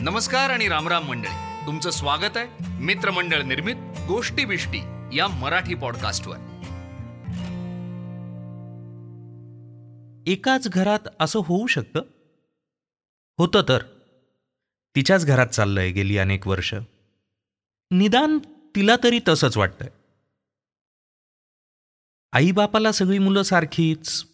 नमस्कार 0.00 0.50
आणि 0.50 0.68
रामराम 0.68 1.08
मंडळी. 1.08 1.66
तुमचं 1.66 1.90
स्वागत 1.90 2.36
आहे 2.36 2.64
मित्रमंडळ 2.80 3.42
निर्मित 3.42 3.74
गोष्टी 4.08 4.44
बिष्टी 4.44 4.78
या 5.16 5.28
मराठी 5.28 5.74
पॉडकास्टवर. 5.74 6.36
एकाच 10.26 10.68
घरात 10.68 10.98
असं 11.20 11.38
होऊ 11.38 11.66
शकतं? 11.66 12.00
होतं 13.38 13.62
तर. 13.68 13.82
तिच्याच 14.96 15.26
घरात 15.26 15.46
चाललंय 15.46 15.90
गेली 15.90 16.18
अनेक 16.18 16.46
वर्ष. 16.46 16.74
निदान 17.90 18.38
तिला 18.76 18.96
तरी 19.04 19.20
तसंच 19.28 19.56
वाटतंय. 19.56 19.88
आईबापाला 22.32 22.92
सगळी 22.92 23.18
मुलं 23.18 23.42
सारखीच 23.42 24.24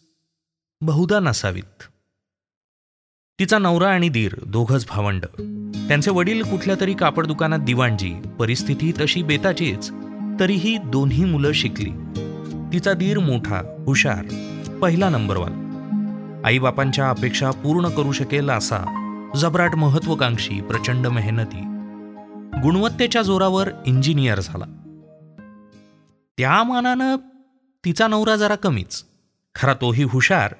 बहुधा 0.80 1.20
नसावीत. 1.20 1.93
तिचा 3.40 3.58
नवरा 3.58 3.88
आणि 3.88 4.08
दीर 4.08 4.34
दोघच 4.46 4.86
भावंड. 4.88 5.24
त्यांचे 5.88 6.10
वडील 6.10 6.42
कुठल्या 6.42 6.76
तरी 6.80 6.94
कापड 6.94 7.26
दुकानात 7.26 7.58
दिवाणजी 7.58 8.14
परिस्थिती 8.38 8.92
तशी 8.92 9.22
बेताचीच 9.22 9.90
तरीही 10.40 10.78
दोन्ही 10.78 11.24
मुलं 11.24 11.52
शिकली. 11.52 11.90
तिचा 12.72 12.92
दीर 12.92 13.18
मोठा 13.18 13.82
हुशार 13.86 14.24
पहिला 14.82 15.08
नंबरवाला. 15.08 15.60
आईबापांच्या 16.44 17.10
अपेक्षा 17.10 17.50
पूर्ण 17.50 17.88
करू 17.88 18.12
शकेल 18.12 18.50
असा 18.50 19.10
जबराट 19.36 19.74
महत्वाकांक्षी 19.74 20.60
प्रचंड 20.60 21.06
मेहनती. 21.06 21.60
गुणवत्तेच्या 22.62 23.22
जोरावर 23.22 23.68
इंजिनियर 23.86 24.40
झाला. 24.40 24.64
त्या 26.38 26.62
मानानं 26.62 27.16
तिचा 27.84 28.08
नवरा 28.08 28.36
जरा 28.36 28.54
कमीच. 28.54 29.04
खरा 29.54 29.74
तोही 29.74 30.04
हुशार. 30.04 30.54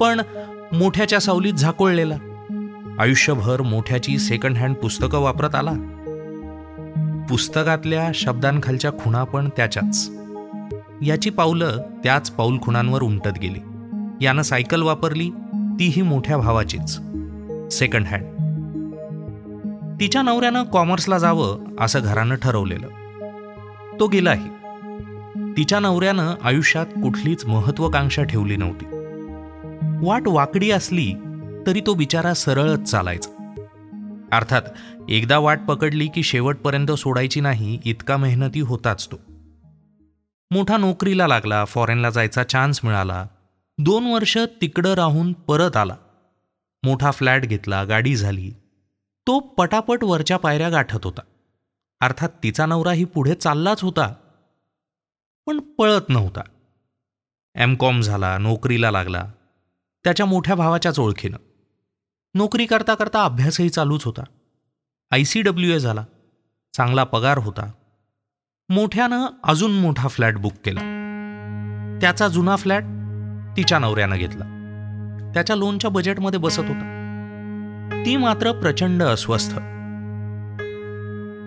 पण 0.00 0.20
मोठ्याच्या 0.72 1.18
सावलीत 1.18 1.54
झाकोळलेला. 1.54 2.14
आयुष्यभर 2.98 3.62
मोठ्याची 3.62 4.18
सेकंड 4.18 4.56
हँड 4.56 4.76
पुस्तकं 4.76 5.18
वापरत 5.18 5.54
आला. 5.54 5.72
पुस्तकातल्या 7.28 8.10
शब्दांखालच्या 8.14 8.92
खुणा 8.92 9.24
पण 9.24 9.48
त्याच्याच. 9.56 10.10
याची 11.02 11.30
पावलं 11.30 11.82
त्याच 12.04 12.30
पाऊल 12.30 12.58
खुणांवर 12.62 13.02
उमटत 13.02 13.38
गेली. 13.42 13.58
यानं 14.24 14.42
सायकल 14.42 14.82
वापरली 14.82 15.30
तीही 15.54 16.02
मोठ्या 16.02 16.36
भावाचीच. 16.36 17.00
सेकंड 17.72 18.06
हँड 18.06 18.24
तिच्या 20.00 20.22
नवऱ्यानं 20.22 20.62
कॉमर्सला 20.62 21.18
जावं 21.18 21.58
असं 21.80 22.00
घरानं 22.02 22.34
ठरवलेलं. 22.34 22.88
तो 24.00 24.06
गेलाही. 24.06 24.48
तिच्या 25.56 25.80
नवऱ्यानं 25.80 26.34
आयुष्यात 26.42 26.86
कुठलीच 26.86 27.46
महत्वाकांक्षा 27.46 28.22
ठेवली 28.22 28.56
नव्हती. 28.56 28.84
वाट 30.04 30.22
वाकडी 30.26 30.70
असली 30.70 31.14
तरी 31.66 31.80
तो 31.80 31.94
बिचारा 31.94 32.34
सरळच 32.34 32.82
चालायचा. 32.82 33.52
अर्थात 34.32 34.62
एकदा 35.08 35.38
वाट 35.38 35.60
पकडली 35.68 36.08
की 36.14 36.22
शेवटपर्यंत 36.22 36.92
सोडायची 36.92 37.40
नाही 37.40 37.78
इतका 37.84 38.16
मेहनती 38.16 38.60
होताच 38.60 39.06
तो. 39.06 39.16
मोठा 40.50 40.76
नोकरीला 40.76 41.26
लागला 41.26 41.64
फॉरेनला 41.64 42.10
जायचा 42.10 42.44
चान्स 42.44 42.84
मिळाला. 42.84 43.26
दोन 43.78 44.06
वर्ष 44.06 44.38
तिकडं 44.60 44.94
राहून 44.94 45.32
परत 45.32 45.76
आला. 45.76 45.96
मोठा 46.82 47.10
फ्लॅट 47.10 47.42
घेतला 47.42 47.84
गाडी 47.84 48.16
झाली. 48.16 48.50
तो 49.26 49.40
पटापट 49.40 50.04
वरच्या 50.04 50.36
पायऱ्या 50.36 50.68
गाठत 50.68 51.04
होता. 51.04 51.20
अर्थात 52.00 52.28
तिचा 52.42 52.66
नवराही 52.66 53.04
पुढे 53.04 53.34
चाललाच 53.34 53.82
होता. 53.82 54.14
पण 55.46 55.60
पळत 55.60 56.08
नव्हता. 56.08 56.40
एम 57.54 57.74
कॉम 57.74 58.00
झाला 58.00 58.38
नोकरीला 58.38 58.90
लागला. 58.90 59.24
त्याच्या 60.04 60.26
मोठ्या 60.26 60.54
भावाच्याच 60.54 60.98
ओळखीनं. 60.98 61.36
नोकरी 62.34 62.66
करता 62.66 62.94
करता 62.94 63.24
अभ्यासही 63.24 63.70
चालूच 63.70 64.04
होता. 64.04 64.22
आय 65.10 65.24
सी 65.24 65.42
डब्ल्यू 65.42 65.72
ए 65.72 65.78
झाला. 65.78 66.04
चांगला 66.76 67.04
पगार 67.04 67.38
होता. 67.38 67.70
मोठ्यानं 68.68 69.26
अजून 69.44 69.72
मोठा 69.72 70.08
फ्लॅट 70.08 70.36
बुक 70.36 70.52
केला. 70.64 70.80
त्याचा 72.00 72.28
जुना 72.28 72.56
फ्लॅट 72.56 72.82
तिच्या 73.56 73.78
नवऱ्यानं 73.78 74.16
घेतला. 74.16 74.44
त्याच्या 75.34 75.56
लोनच्या 75.56 75.90
बजेटमध्ये 75.90 76.40
बसत 76.40 76.60
होता. 76.60 76.98
ती 78.06 78.16
मात्र 78.16 78.52
प्रचंड 78.52 79.02
अस्वस्थ. 79.02 79.54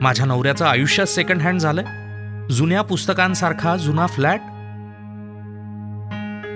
माझ्या 0.04 0.26
नवऱ्याचं 0.26 0.66
आयुष्यात 0.66 1.08
सेकंड 1.08 1.42
हँड 1.42 1.60
झालंय. 1.60 1.86
जुन्या 2.54 2.82
पुस्तकांसारखा 2.82 3.78
जुना 3.78 4.08
फ्लॅट. 4.08 4.40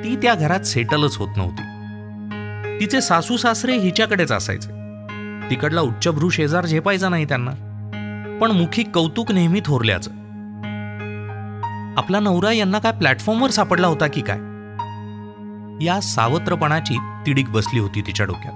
ती 0.03 0.15
त्या 0.15 0.35
घरात 0.35 0.59
सेटलच 0.59 1.17
होत 1.17 1.37
नव्हती. 1.37 1.68
तिचे 2.79 3.01
सासू 3.01 3.37
सासरे 3.37 3.77
हिच्याकडेच 3.77 4.31
असायचे. 4.31 4.69
तिकडला 5.49 5.81
उच्चभ्रू 5.81 6.29
शेजार 6.29 6.65
झेपायचा 6.65 7.09
नाही 7.09 7.25
त्यांना. 7.25 7.51
पण 8.41 8.51
मुखी 8.51 8.83
कौतुक 8.83 9.31
नेहमी 9.31 9.61
थोरल्याचं. 9.65 10.11
आपला 11.97 12.19
नवरा 12.19 12.51
यांना 12.51 12.79
काय 12.79 12.91
प्लॅटफॉर्मवर 12.91 13.49
सापडला 13.49 13.87
होता 13.87 14.07
की 14.07 14.21
काय? 14.21 14.37
या 15.85 15.99
सावत्रपणाची 16.01 16.97
तिडीक 17.25 17.49
बसली 17.49 17.79
होती 17.79 18.01
तिच्या 18.01 18.25
डोक्यात. 18.25 18.53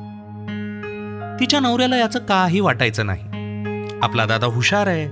तिच्या 1.39 1.59
नवऱ्याला 1.59 1.97
याचं 1.97 2.19
काही 2.19 2.59
वाटायचं 2.59 3.05
नाही. 3.05 3.23
आपला 4.01 4.25
दादा 4.25 4.45
हुशार 4.45 4.87
आहे. 4.87 5.07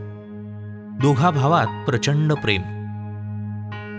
दोघा 0.99 1.29
भावात 1.29 1.85
प्रचंड 1.85 2.33
प्रेम. 2.33 2.61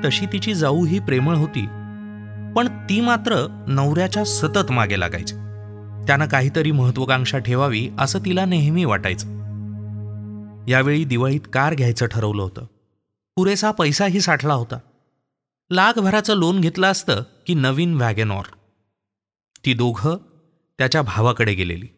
तशी 0.04 0.26
तिची 0.26 0.54
जाऊ 0.54 0.84
ही 0.84 0.98
प्रेमळ 0.98 1.34
होती. 1.34 1.68
पण 2.56 2.68
ती 2.68 3.00
मात्र 3.00 3.64
नवऱ्याच्या 3.68 4.24
सतत 4.24 4.72
मागे 4.72 5.00
लागायची. 5.00 5.34
त्यानं 6.06 6.28
काहीतरी 6.28 6.70
महत्वाकांक्षा 6.70 7.38
ठेवावी 7.38 7.90
असं 7.98 8.18
तिला 8.18 8.44
नेहमी 8.44 8.84
वाटायचं. 8.84 9.26
यावेळी 10.68 11.04
दिवाळीत 11.04 11.40
कार 11.52 11.74
घ्यायचं 11.74 12.06
ठरवलं 12.06 12.42
होतं. 12.42 12.66
पुरेसा 13.36 13.70
पैसाही 13.70 14.20
साठला 14.20 14.54
होता. 14.54 14.78
लाखभराचं 15.70 16.34
लोन 16.34 16.60
घेतलं 16.60 16.86
असतं 16.86 17.22
की 17.46 17.54
नवीन 17.54 17.94
वॅगेनॉर. 17.94 18.44
ती 19.64 19.74
दोघं 19.74 20.16
त्याच्या 20.78 21.02
भावाकडे 21.02 21.54
गेलेली. 21.54 21.88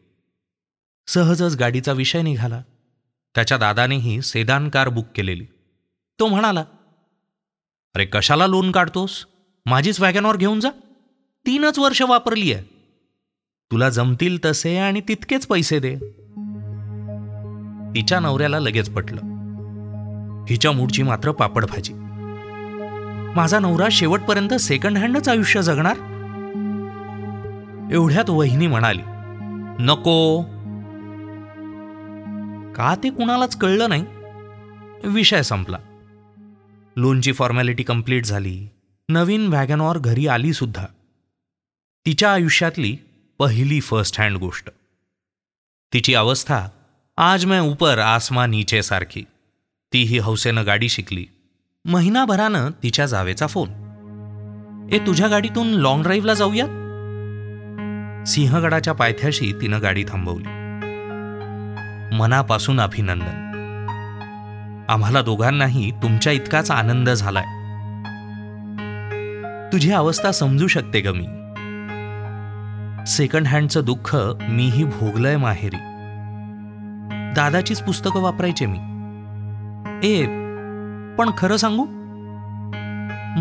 सहजच 1.07 1.57
गाडीचा 1.57 1.93
विषय 1.93 2.23
निघाला. 2.23 2.63
त्याच्या 3.35 3.59
दादानेही 3.59 4.23
सेदान 4.23 4.69
कार 4.69 4.89
बुक 4.89 5.07
केलेली. 5.15 5.47
तो 6.21 6.27
म्हणाला 6.27 6.65
अरे 7.95 8.05
कशाला 8.05 8.47
लोन 8.47 8.73
काढतोस? 8.73 9.27
माझीच 9.67 10.01
वॅगनॉर 10.01 10.37
घेऊन 10.37 10.61
जा. 10.61 10.69
तीनच 11.47 11.79
वर्ष 11.79 12.03
वापरली 12.03 12.53
आहे. 12.53 12.65
तुला 13.73 13.89
जमतील 13.89 14.39
तसे 14.45 14.79
आणि 14.79 15.01
तितकेच 15.01 15.47
पैसे 15.47 15.79
दे. 15.79 15.95
तिच्या 17.95 18.21
नवऱ्याला 18.21 18.59
लगेच 18.59 18.91
पटलं. 18.91 19.21
हिच्या 20.51 20.73
मूडची 20.73 21.03
मात्र 21.03 21.33
पापड 21.33 21.65
भाजी. 21.65 21.93
माझा 23.37 23.59
नवरा 23.59 23.87
शेवटपर्यंत 23.91 24.55
सेकंड 24.55 24.99
हँडच 24.99 25.29
आयुष्य 25.29 25.63
जगणार? 25.63 25.97
एवढ्यात 27.93 28.31
वहिनी 28.31 28.67
म्हणाली 28.67 29.03
नको. 29.79 30.43
का 32.73 32.95
ते 33.05 33.11
कुणालाच 33.11 33.57
कळलं 33.57 33.89
नाही? 33.89 34.05
विषय 35.05 35.43
संपला. 35.43 35.79
लोनची 36.97 37.33
फॉर्मॅलिटी 37.33 37.83
कंप्लीट 37.83 38.25
झाली. 38.25 38.69
नवीन 39.09 39.47
वॅगनॉर 39.47 39.99
घरी 39.99 40.27
आली 40.27 40.53
सुद्धा. 40.53 40.87
तिच्या 42.07 42.33
आयुष्यातली 42.33 42.97
पहिली 43.39 43.81
फर्स्ट 43.81 44.21
हँड 44.21 44.37
गोष्ट. 44.37 44.71
तिची 45.93 46.15
अवस्था 46.15 46.69
आज 47.17 47.47
मैं 47.47 47.61
ऊपर 47.61 47.99
आसमा 47.99 48.47
नीचे 48.47 48.83
सारखी. 48.83 49.25
तीही 49.93 50.19
हौसेनं 50.19 50.67
गाडी 50.67 50.89
शिकली. 50.89 51.27
महिनाभरानं 51.85 52.71
तिच्या 52.83 53.07
जावेचा 53.07 53.47
फोन. 53.47 53.69
ए 54.93 54.99
तुझ्या 54.99 55.29
गाडीतून 55.29 55.67
लॉंग 55.67 56.03
ड्राईव्हला 56.03 56.35
जाऊया 56.35 56.65
सिंहगडाच्या 58.27 58.95
पायथ्याशी 58.95 59.53
तिनं 59.53 59.83
गाडी 59.83 60.05
थांबवली. 60.05 60.49
मनापासून 62.17 62.81
अभिनंदन. 62.81 63.41
आम्हाला 64.89 65.23
दोघांनाही 65.23 65.91
तुमच्या 65.91 66.33
इतकाच 66.33 66.71
आनंद 66.71 67.11
झालाय. 67.11 67.54
तुझी 69.75 69.91
अवस्था 69.91 70.31
समजू 70.31 70.67
शकते 70.67 71.01
ग 71.01 71.07
मी. 71.07 71.27
सेकंड 73.07 73.47
हँडचं 73.47 73.85
दुःख 73.85 74.17
मीही 74.49 74.85
भोगलंय 74.85 75.37
माहेरी. 75.37 75.77
दादाचीच 77.35 77.83
पुस्तकं 77.83 78.23
वापरायचे 78.23 78.67
मी. 78.67 78.77
ए 80.13 80.25
पण 81.19 81.31
खरं 81.39 81.57
सांगू? 81.57 81.85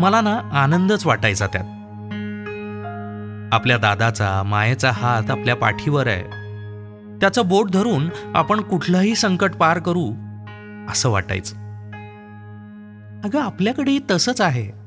मला 0.00 0.20
ना 0.20 0.50
आनंदच 0.52 1.06
वाटायचा 1.06 1.46
त्यात. 1.46 1.64
आपल्या 3.54 3.76
दादाचा 3.76 4.42
मायेचा 4.42 4.90
हात 4.90 5.30
आपल्या 5.30 5.56
पाठीवर 5.56 6.06
आहे. 6.06 6.22
त्याचं 7.16 7.48
बोट 7.48 7.70
धरून 7.70 8.08
आपण 8.34 8.60
कुठलंही 8.60 9.14
संकट 9.14 9.54
पार 9.54 9.78
करू 9.78 10.12
असं 10.88 11.10
वाटायचं. 11.10 11.56
अगं 13.24 13.40
आपल्याकडेही 13.40 14.00
तसंच 14.10 14.40
आहे. 14.40 14.83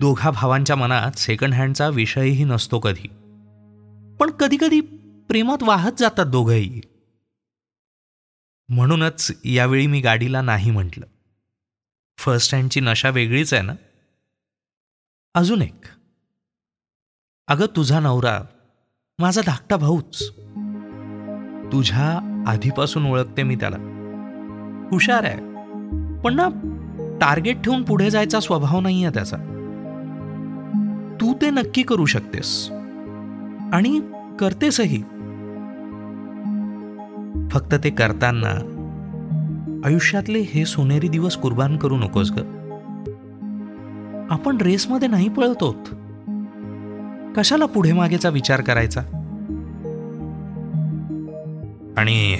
दोघा 0.00 0.30
भावांच्या 0.30 0.76
मनात 0.76 1.18
सेकंड 1.18 1.54
हँडचा 1.54 1.88
विषयही 1.88 2.44
नसतो 2.44 2.78
कधी. 2.78 3.08
पण 4.18 4.30
कधीकधी 4.30 4.80
प्रेमात 5.28 5.62
वाहत 5.62 5.92
जातात 5.98 6.26
दोघंही. 6.26 6.80
म्हणूनच 8.68 9.32
यावेळी 9.44 9.86
मी 9.86 10.00
गाडीला 10.00 10.42
नाही 10.42 10.70
म्हटलं. 10.70 11.06
फर्स्ट 12.18 12.54
हँडची 12.54 12.80
नशा 12.80 13.10
वेगळीच 13.10 13.54
आहे 13.54 13.62
ना? 13.62 13.72
अजून 15.34 15.62
एक. 15.62 15.80
अगं 17.48 17.66
तुझा 17.76 18.00
नवरा 18.00 18.42
माझा 19.18 19.40
धाकटा 19.46 19.76
भाऊच. 19.76 20.30
तुझ्या 21.72 22.44
आधीपासून 22.46 23.06
ओळखते 23.06 23.42
मी 23.42 23.54
त्याला. 23.54 23.76
हुशार 24.90 25.24
आहे. 25.24 25.38
पण 26.20 26.34
ना 26.34 26.48
टार्गेट 27.20 27.60
ठेवून 27.60 27.82
पुढे 27.82 28.10
जायचा 28.10 28.40
स्वभाव 28.40 28.80
नाही 28.80 29.04
आहे 29.04 29.14
त्याचा. 29.14 29.55
तू 31.26 31.34
ते 31.42 31.50
नक्की 31.50 31.82
करू 31.82 32.06
शकतेस. 32.06 32.68
आणि 33.72 34.00
करतेसही. 34.40 35.02
फक्त 37.50 37.74
ते 37.84 37.90
करताना 37.90 38.72
आयुष्यातले 39.84 40.38
हे 40.38 40.64
सोनेरी 40.64 41.08
दिवस 41.08 41.36
कुर्बान 41.36 41.76
करू 41.76 41.96
नकोस 41.96 42.32
ग. 42.32 42.38
आपण 44.30 44.56
रेसमध्ये 44.60 45.08
नाही 45.08 45.28
पळतोत. 45.28 45.94
कशाला 47.36 47.66
पुढे 47.66 47.92
मागेचा 47.92 48.28
विचार 48.28 48.60
करायचा? 48.60 49.00
आणि 51.96 52.38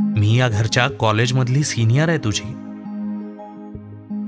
मी 0.00 0.38
या 0.38 0.48
घरच्या 0.48 0.88
कॉलेजमधली 0.88 1.62
सिनियर 1.62 2.08
आहे 2.08 2.18
तुझी. 2.18 2.52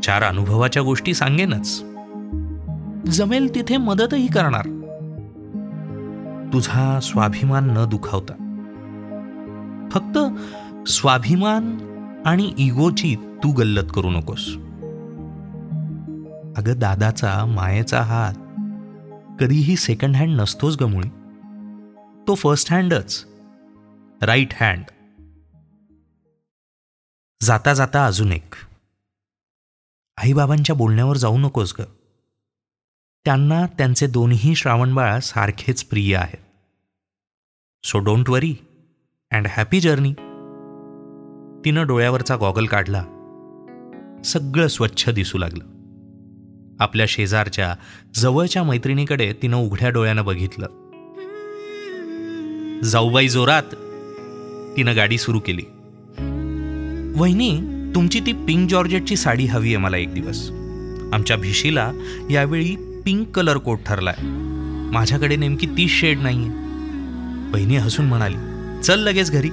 चार 0.00 0.22
अनुभवाच्या 0.22 0.82
गोष्टी 0.82 1.14
सांगेनच. 1.14 1.87
जमेल 3.12 3.54
तिथे 3.54 3.76
मदतही 3.76 4.26
करणार. 4.26 4.64
तुझा 6.52 7.00
स्वाभिमान 7.00 7.70
न 7.70 7.84
दुखावता. 7.88 8.34
फक्त 9.92 10.18
स्वाभिमान 10.88 11.78
आणि 12.26 12.54
इगोची 12.58 13.16
तू 13.16 13.52
गल्लत 13.52 13.90
करू 13.94 14.10
नकोस. 14.10 14.54
अगं 16.56 16.78
दादाचा 16.78 17.44
मायेचा 17.44 18.02
हात 18.02 18.34
कधीही 19.40 19.76
सेकंड 19.76 20.16
हँड 20.16 20.40
नसतोच 20.40 20.76
गमुळी 20.76 21.08
तो 22.28 22.34
फर्स्ट 22.34 22.72
हँडच 22.72 23.24
राईट 24.22 24.48
हँड 24.60 24.84
जाता 27.42 27.74
जाता 27.74 28.06
अजून 28.06 28.32
एक. 28.32 28.54
आईबाबांच्या 30.16 30.76
बोलण्यावर 30.76 31.16
जाऊ 31.16 31.38
नकोस 31.38 31.74
ग. 31.80 31.82
त्यांना 33.28 33.66
त्यांचे 33.66 34.06
दोन्ही 34.06 34.54
श्रावणबाळ 34.54 35.18
सारखेच 35.18 35.84
प्रिय 35.84 36.16
आहेत. 36.16 36.38
So 37.86 37.98
don't 37.98 38.30
worry 38.30 38.54
and 39.30 39.46
happy 39.50 39.80
journey 39.80 40.12
तिनं 41.64 41.86
डोळ्यावरचा 41.86 42.36
गॉगल 42.36 42.66
काढला. 42.66 43.02
सगळं 44.24 44.68
स्वच्छ 44.68 45.08
दिसू 45.08 45.38
लागलं. 45.38 45.64
आपल्या 46.80 47.06
शेजारच्या 47.08 47.74
जवळच्या 48.14 48.62
मैत्रिणीकडे 48.62 49.32
तिनं 49.42 49.56
उघड्या 49.56 49.90
डोळ्यानं 49.90 50.24
बघितलं. 50.24 50.66
जाऊबाई 52.84 53.28
जोरात 53.28 53.74
तिनं 54.76 54.96
गाडी 54.96 55.18
सुरू 55.18 55.40
केली. 55.40 55.64
वहिनी 57.20 57.60
तुमची 57.94 58.20
ती 58.20 58.32
पिंक 58.32 58.70
जॉर्जेटची 58.70 59.16
साडी 59.16 59.46
हवी 59.46 59.68
आहे 59.68 59.76
मला 59.76 59.96
एक 59.96 60.14
दिवस. 60.14 60.50
आमच्या 61.12 61.36
भिशीला 61.36 61.92
यावेळी 62.30 62.88
पिंक 63.08 63.30
कलर 63.36 63.56
कोट 63.56 63.78
ठरलाय. 63.86 64.14
माझ्याकडे 64.92 65.36
नेमकी 65.36 65.66
तीच 65.66 65.90
शेड 65.90 66.18
नाहीये. 66.18 66.48
बहिणी 67.52 67.76
हसून 67.76 68.06
म्हणाली 68.06 68.36
चल 68.82 69.00
लगेच 69.00 69.30
घरी. 69.30 69.48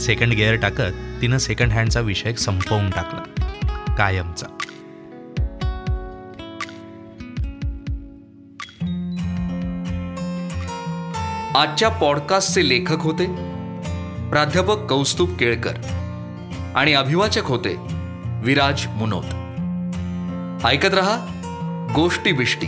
सेकंड 0.00 0.32
गिअर 0.32 0.54
टाकत 0.54 1.20
तिनं 1.22 1.38
सेकंड 1.38 1.72
हँडचा 1.72 2.00
विषय 2.00 2.32
संपवून 2.32 2.90
टाकला. 2.90 3.22
कायमचा. 3.94 4.46
आजच्या 11.54 11.88
पॉडकास्टचे 11.88 12.68
लेखक 12.68 13.00
होते 13.00 13.26
प्राध्यापक 14.30 14.78
कौस्तुभ 14.78 15.36
केळकर 15.36 15.74
आणि 16.74 16.92
अभिवाचक 16.92 17.44
होते 17.44 17.76
विराज 18.42 18.86
मुनोत. 18.86 19.24
ऐकत 20.66 20.94
रहा 20.94 21.38
गोष्टी 21.94 22.32
बिष्टी. 22.32 22.66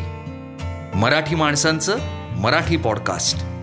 मराठी 0.94 1.34
माणसांचं 1.34 1.96
मराठी 2.36 2.76
पॉडकास्ट. 2.76 3.53